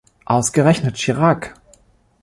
Ausgerechnet 0.25 0.97
Chirac! 0.97 1.53